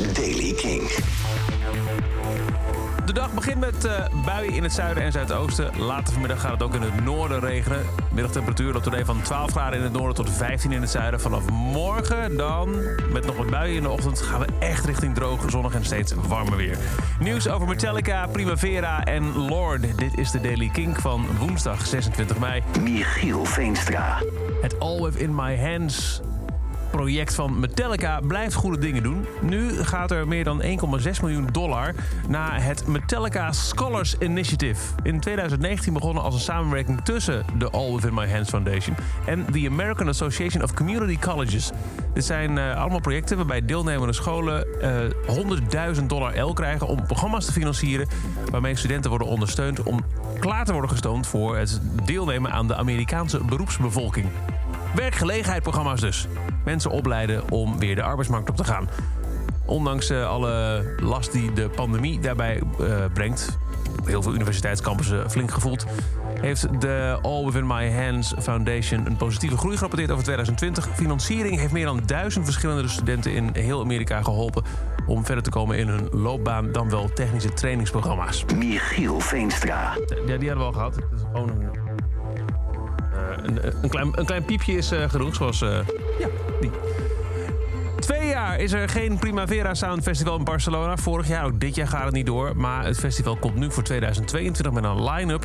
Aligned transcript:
Daily 0.00 0.52
King. 0.52 0.88
De 3.04 3.12
dag 3.12 3.34
begint 3.34 3.60
met 3.60 3.84
uh, 3.84 3.92
buien 4.24 4.52
in 4.52 4.62
het 4.62 4.72
zuiden 4.72 5.02
en 5.02 5.12
zuidoosten. 5.12 5.78
Later 5.78 6.12
vanmiddag 6.12 6.40
gaat 6.40 6.50
het 6.50 6.62
ook 6.62 6.74
in 6.74 6.82
het 6.82 7.04
noorden 7.04 7.40
regenen. 7.40 7.86
Middagtemperatuur 8.12 8.72
loopt 8.72 8.84
today 8.84 9.04
van 9.04 9.22
12 9.22 9.50
graden 9.50 9.78
in 9.78 9.84
het 9.84 9.92
noorden 9.92 10.14
tot 10.14 10.30
15 10.30 10.72
in 10.72 10.80
het 10.80 10.90
zuiden. 10.90 11.20
Vanaf 11.20 11.50
morgen 11.50 12.36
dan, 12.36 12.70
met 13.12 13.26
nog 13.26 13.36
wat 13.36 13.50
buien 13.50 13.76
in 13.76 13.82
de 13.82 13.88
ochtend, 13.88 14.20
gaan 14.20 14.40
we 14.40 14.46
echt 14.58 14.84
richting 14.84 15.14
droog, 15.14 15.50
zonnig 15.50 15.74
en 15.74 15.84
steeds 15.84 16.12
warmer 16.12 16.56
weer. 16.56 16.78
Nieuws 17.18 17.48
over 17.48 17.68
Metallica, 17.68 18.26
Primavera 18.26 19.04
en 19.04 19.36
Lord. 19.36 19.98
Dit 19.98 20.18
is 20.18 20.30
de 20.30 20.40
Daily 20.40 20.68
Kink 20.68 21.00
van 21.00 21.26
woensdag 21.38 21.86
26 21.86 22.38
mei. 22.38 22.62
Michiel 22.80 23.44
Veenstra. 23.44 24.22
Het 24.60 24.78
All 24.78 25.02
Within 25.02 25.34
My 25.34 25.56
Hands 25.56 26.20
project 26.90 27.34
van 27.34 27.60
Metallica 27.60 28.20
blijft 28.20 28.54
goede 28.54 28.78
dingen 28.78 29.02
doen. 29.02 29.26
Nu 29.40 29.84
gaat 29.84 30.10
er 30.10 30.28
meer 30.28 30.44
dan 30.44 30.62
1,6 30.62 30.68
miljoen 31.20 31.48
dollar 31.52 31.94
naar 32.28 32.64
het 32.64 32.86
Metallica 32.86 33.52
Scholars 33.52 34.14
Initiative. 34.18 34.80
In 35.02 35.20
2019 35.20 35.92
begonnen 35.92 36.22
als 36.22 36.34
een 36.34 36.40
samenwerking 36.40 37.00
tussen 37.00 37.44
de 37.58 37.70
All 37.70 37.94
Within 37.94 38.14
My 38.14 38.30
Hands 38.30 38.48
Foundation 38.48 38.96
en 39.26 39.46
de 39.52 39.68
American 39.68 40.08
Association 40.08 40.62
of 40.62 40.74
Community 40.74 41.18
Colleges. 41.18 41.70
Dit 42.14 42.24
zijn 42.24 42.56
uh, 42.56 42.80
allemaal 42.80 43.00
projecten 43.00 43.36
waarbij 43.36 43.64
deelnemende 43.64 44.12
scholen 44.12 44.66
uh, 44.82 45.96
100.000 45.96 46.06
dollar 46.06 46.32
elk 46.32 46.56
krijgen 46.56 46.86
om 46.86 47.06
programma's 47.06 47.44
te 47.46 47.52
financieren 47.52 48.08
waarmee 48.50 48.76
studenten 48.76 49.10
worden 49.10 49.28
ondersteund 49.28 49.82
om 49.82 50.00
klaar 50.38 50.64
te 50.64 50.72
worden 50.72 50.90
gestoomd 50.90 51.26
voor 51.26 51.56
het 51.56 51.80
deelnemen 52.04 52.52
aan 52.52 52.66
de 52.66 52.76
Amerikaanse 52.76 53.44
beroepsbevolking. 53.44 54.26
Werkgelegenheidsprogramma's 54.94 56.00
dus. 56.00 56.26
Mensen 56.64 56.90
opleiden 56.90 57.50
om 57.50 57.78
weer 57.78 57.94
de 57.94 58.02
arbeidsmarkt 58.02 58.50
op 58.50 58.56
te 58.56 58.64
gaan. 58.64 58.88
Ondanks 59.66 60.10
uh, 60.10 60.28
alle 60.28 60.84
last 61.02 61.32
die 61.32 61.52
de 61.52 61.68
pandemie 61.68 62.20
daarbij 62.20 62.62
uh, 62.80 63.04
brengt, 63.12 63.58
heel 64.04 64.22
veel 64.22 64.34
universiteitscampussen 64.34 65.30
flink 65.30 65.50
gevoeld, 65.50 65.86
heeft 66.40 66.80
de 66.80 67.18
All 67.22 67.44
Within 67.44 67.66
My 67.66 67.90
Hands 67.92 68.34
Foundation 68.38 69.06
een 69.06 69.16
positieve 69.16 69.56
groei 69.56 69.74
gerapporteerd 69.74 70.10
over 70.10 70.24
2020. 70.24 70.88
Financiering 70.94 71.58
heeft 71.58 71.72
meer 71.72 71.84
dan 71.84 72.02
duizend 72.06 72.44
verschillende 72.44 72.88
studenten 72.88 73.32
in 73.32 73.50
heel 73.52 73.80
Amerika 73.80 74.22
geholpen 74.22 74.64
om 75.06 75.24
verder 75.24 75.44
te 75.44 75.50
komen 75.50 75.78
in 75.78 75.88
hun 75.88 76.08
loopbaan 76.12 76.72
dan 76.72 76.90
wel 76.90 77.12
technische 77.12 77.52
trainingsprogramma's. 77.52 78.44
Michiel 78.56 79.20
Veenstra. 79.20 79.96
Ja, 80.26 80.36
die 80.36 80.48
hadden 80.48 80.58
we 80.58 80.64
al 80.64 80.72
gehad. 80.72 80.94
Dat 80.94 81.18
is 81.18 81.24
gewoon 81.32 81.48
een 81.48 81.68
een, 83.42 83.58
een, 83.82 83.88
klein, 83.88 84.10
een 84.14 84.26
klein 84.26 84.44
piepje 84.44 84.72
is 84.72 84.92
uh, 84.92 85.08
genoeg, 85.08 85.34
zoals... 85.34 85.58
Ja, 85.58 86.28
die. 86.60 86.70
Twee 88.00 88.28
jaar 88.28 88.58
is 88.58 88.72
er 88.72 88.88
geen 88.88 89.18
Primavera 89.18 89.74
Sound 89.74 90.02
Festival 90.02 90.36
in 90.36 90.44
Barcelona. 90.44 90.96
Vorig 90.96 91.28
jaar, 91.28 91.44
ook 91.44 91.60
dit 91.60 91.74
jaar 91.74 91.88
gaat 91.88 92.04
het 92.04 92.14
niet 92.14 92.26
door. 92.26 92.56
Maar 92.56 92.84
het 92.84 92.98
festival 92.98 93.36
komt 93.36 93.54
nu 93.54 93.70
voor 93.70 93.82
2022 93.82 94.72
met 94.72 94.84
een 94.84 95.04
line-up... 95.04 95.44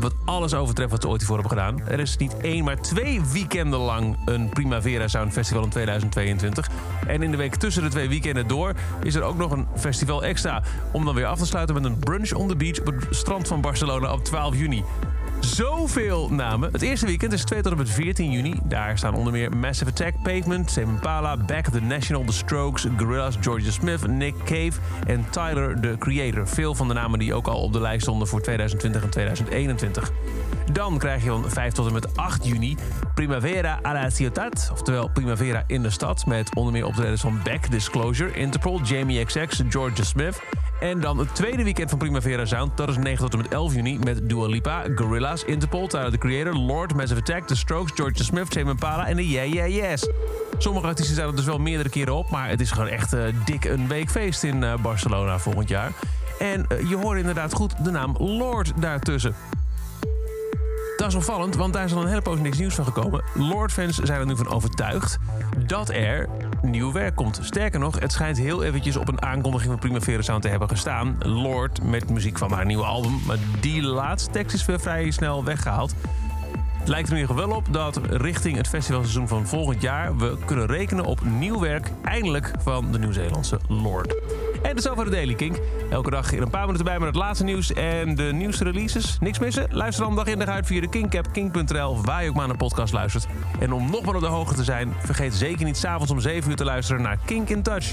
wat 0.00 0.14
alles 0.24 0.54
overtreft 0.54 0.90
wat 0.90 1.02
ze 1.02 1.08
ooit 1.08 1.20
hiervoor 1.20 1.38
hebben 1.38 1.58
gedaan. 1.58 1.88
Er 1.88 2.00
is 2.00 2.16
niet 2.16 2.36
één, 2.36 2.64
maar 2.64 2.80
twee 2.80 3.20
weekenden 3.32 3.78
lang 3.78 4.16
een 4.24 4.48
Primavera 4.48 5.08
Sound 5.08 5.32
Festival 5.32 5.62
in 5.62 5.68
2022. 5.68 6.70
En 7.06 7.22
in 7.22 7.30
de 7.30 7.36
week 7.36 7.54
tussen 7.54 7.82
de 7.82 7.88
twee 7.88 8.08
weekenden 8.08 8.48
door... 8.48 8.72
is 9.02 9.14
er 9.14 9.22
ook 9.22 9.36
nog 9.36 9.50
een 9.50 9.66
festival 9.76 10.24
extra. 10.24 10.62
Om 10.92 11.04
dan 11.04 11.14
weer 11.14 11.26
af 11.26 11.38
te 11.38 11.46
sluiten 11.46 11.74
met 11.74 11.84
een 11.84 11.98
brunch 11.98 12.32
on 12.32 12.48
the 12.48 12.56
beach... 12.56 12.80
op 12.80 12.86
het 12.86 13.06
strand 13.10 13.48
van 13.48 13.60
Barcelona 13.60 14.12
op 14.12 14.24
12 14.24 14.56
juni 14.56 14.84
zoveel 15.44 16.28
namen. 16.30 16.72
Het 16.72 16.82
eerste 16.82 17.06
weekend 17.06 17.32
is 17.32 17.44
2 17.44 17.62
tot 17.62 17.72
en 17.72 17.78
met 17.78 17.90
14 17.90 18.30
juni. 18.30 18.54
Daar 18.64 18.98
staan 18.98 19.14
onder 19.14 19.32
meer 19.32 19.56
Massive 19.56 19.90
Attack, 19.90 20.22
Pavement, 20.22 20.74
Tame 20.74 20.86
Impala, 20.86 21.36
Back 21.36 21.68
the 21.68 21.80
National, 21.80 22.24
The 22.24 22.32
Strokes, 22.32 22.86
Gorillaz, 22.96 23.36
Georgia 23.40 23.70
Smith, 23.70 24.06
Nick 24.06 24.34
Cave 24.38 24.72
en 25.06 25.26
Tyler, 25.30 25.80
the 25.80 25.96
Creator. 25.98 26.48
Veel 26.48 26.74
van 26.74 26.88
de 26.88 26.94
namen 26.94 27.18
die 27.18 27.34
ook 27.34 27.46
al 27.46 27.62
op 27.62 27.72
de 27.72 27.80
lijst 27.80 28.02
stonden 28.02 28.28
voor 28.28 28.42
2020 28.42 29.02
en 29.02 29.10
2021. 29.10 30.12
Dan 30.72 30.98
krijg 30.98 31.22
je 31.22 31.28
van 31.28 31.50
5 31.50 31.72
tot 31.72 31.86
en 31.86 31.92
met 31.92 32.16
8 32.16 32.46
juni 32.46 32.76
Primavera 33.14 33.78
a 33.86 33.92
la 33.92 34.10
Ciutat, 34.10 34.68
oftewel 34.72 35.08
Primavera 35.08 35.64
in 35.66 35.82
de 35.82 35.90
stad, 35.90 36.26
met 36.26 36.54
onder 36.54 36.72
meer 36.72 36.86
optredens 36.86 37.20
van 37.20 37.40
Beck, 37.44 37.70
Disclosure, 37.70 38.32
Interpol, 38.32 38.80
Jamie 38.80 39.24
XX, 39.24 39.62
Georgia 39.68 40.04
Smith. 40.04 40.42
En 40.80 41.00
dan 41.00 41.18
het 41.18 41.34
tweede 41.34 41.64
weekend 41.64 41.90
van 41.90 41.98
Primavera 41.98 42.44
Sound, 42.44 42.76
dat 42.76 42.88
is 42.88 42.96
9 42.96 43.18
tot 43.18 43.32
en 43.32 43.38
met 43.38 43.52
11 43.52 43.74
juni, 43.74 43.98
met 43.98 44.28
Dua 44.28 44.46
Lipa, 44.46 44.82
Gorillaz, 44.94 45.42
Interpol, 45.42 45.86
Tyler 45.86 46.10
the 46.10 46.18
Creator, 46.18 46.54
Lord, 46.54 46.94
Massive 46.94 47.20
Attack, 47.20 47.46
The 47.46 47.56
Strokes, 47.56 47.92
Georgia 47.94 48.24
Smith, 48.24 48.50
Tame 48.50 48.70
Impala 48.70 49.06
en 49.06 49.16
de 49.16 49.28
Yeah 49.28 49.52
Yeah 49.52 49.74
Yes. 49.74 50.08
Sommige 50.58 50.86
artiesten 50.86 51.14
zijn 51.14 51.28
er 51.28 51.36
dus 51.36 51.44
wel 51.44 51.58
meerdere 51.58 51.88
keren 51.88 52.14
op, 52.14 52.30
maar 52.30 52.48
het 52.48 52.60
is 52.60 52.70
gewoon 52.70 52.88
echt 52.88 53.14
uh, 53.14 53.22
dik 53.44 53.64
een 53.64 53.88
week 53.88 54.10
feest 54.10 54.42
in 54.42 54.62
uh, 54.62 54.74
Barcelona 54.82 55.38
volgend 55.38 55.68
jaar. 55.68 55.92
En 56.38 56.66
uh, 56.68 56.88
je 56.88 56.96
hoort 56.96 57.18
inderdaad 57.18 57.52
goed 57.52 57.84
de 57.84 57.90
naam 57.90 58.16
Lord 58.18 58.72
daartussen. 58.80 59.34
Dat 61.04 61.12
is 61.12 61.18
opvallend, 61.18 61.56
want 61.56 61.72
daar 61.72 61.84
is 61.84 61.94
al 61.94 62.02
een 62.02 62.08
hele 62.08 62.22
poos 62.22 62.38
niks 62.38 62.58
nieuws 62.58 62.74
van 62.74 62.84
gekomen. 62.84 63.24
Lord-fans 63.34 63.98
zijn 63.98 64.20
er 64.20 64.26
nu 64.26 64.36
van 64.36 64.48
overtuigd 64.48 65.18
dat 65.66 65.88
er 65.88 66.28
nieuw 66.62 66.92
werk 66.92 67.16
komt. 67.16 67.38
Sterker 67.42 67.80
nog, 67.80 68.00
het 68.00 68.12
schijnt 68.12 68.36
heel 68.36 68.62
eventjes 68.62 68.96
op 68.96 69.08
een 69.08 69.22
aankondiging 69.22 69.70
van 69.70 69.80
Primavera 69.80 70.22
Sound 70.22 70.42
te 70.42 70.48
hebben 70.48 70.68
gestaan. 70.68 71.16
Lord 71.18 71.82
met 71.82 72.10
muziek 72.10 72.38
van 72.38 72.52
haar 72.52 72.66
nieuwe 72.66 72.84
album. 72.84 73.20
Maar 73.26 73.38
die 73.60 73.82
laatste 73.82 74.30
tekst 74.30 74.54
is 74.54 74.64
weer 74.64 74.80
vrij 74.80 75.10
snel 75.10 75.44
weggehaald. 75.44 75.94
Het 76.78 76.88
lijkt 76.88 77.08
er 77.08 77.14
in 77.14 77.20
ieder 77.20 77.34
geval 77.34 77.48
wel 77.48 77.58
op 77.58 77.72
dat 77.72 78.00
richting 78.10 78.56
het 78.56 78.68
festivalseizoen 78.68 79.28
van 79.28 79.46
volgend 79.46 79.82
jaar... 79.82 80.16
we 80.16 80.38
kunnen 80.44 80.66
rekenen 80.66 81.04
op 81.04 81.24
nieuw 81.24 81.60
werk, 81.60 81.90
eindelijk, 82.04 82.50
van 82.58 82.92
de 82.92 82.98
Nieuw-Zeelandse 82.98 83.58
Lord. 83.68 84.14
En 84.64 84.70
dat 84.74 84.84
is 84.84 84.88
over 84.88 85.04
de 85.04 85.10
Daily 85.10 85.34
Kink. 85.34 85.56
Elke 85.90 86.10
dag 86.10 86.32
in 86.32 86.42
een 86.42 86.50
paar 86.50 86.64
minuten 86.64 86.84
bij 86.84 86.98
met 86.98 87.08
het 87.08 87.16
laatste 87.16 87.44
nieuws 87.44 87.72
en 87.72 88.14
de 88.14 88.22
nieuwste 88.22 88.64
releases. 88.64 89.16
Niks 89.20 89.38
missen? 89.38 89.66
Luister 89.70 90.04
dan 90.04 90.16
dag 90.16 90.26
in 90.26 90.38
dag 90.38 90.48
uit 90.48 90.66
via 90.66 90.80
de 90.80 90.88
Kink-app, 90.88 91.32
kink.nl... 91.32 92.02
waar 92.02 92.22
je 92.22 92.28
ook 92.28 92.34
maar 92.34 92.42
naar 92.42 92.52
een 92.52 92.66
podcast 92.66 92.92
luistert. 92.92 93.26
En 93.60 93.72
om 93.72 93.90
nog 93.90 94.04
maar 94.04 94.14
op 94.14 94.20
de 94.20 94.26
hoogte 94.26 94.54
te 94.54 94.64
zijn... 94.64 94.94
vergeet 94.98 95.34
zeker 95.34 95.64
niet 95.64 95.76
s'avonds 95.76 96.10
om 96.10 96.20
7 96.20 96.50
uur 96.50 96.56
te 96.56 96.64
luisteren 96.64 97.02
naar 97.02 97.18
Kink 97.24 97.48
in 97.48 97.62
Touch. 97.62 97.92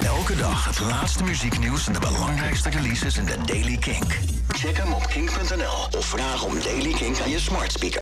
Elke 0.00 0.36
dag 0.36 0.64
het 0.64 0.80
laatste 0.80 1.24
muzieknieuws 1.24 1.86
en 1.86 1.92
de 1.92 1.98
belangrijkste 1.98 2.70
releases 2.70 3.18
in 3.18 3.24
de 3.24 3.36
Daily 3.46 3.76
Kink. 3.76 4.18
Check 4.48 4.76
hem 4.76 4.92
op 4.92 5.06
kink.nl 5.06 5.98
of 5.98 6.06
vraag 6.06 6.44
om 6.44 6.54
Daily 6.62 6.92
Kink 6.92 7.20
aan 7.20 7.30
je 7.30 7.38
smart 7.38 7.72
speaker. 7.72 7.96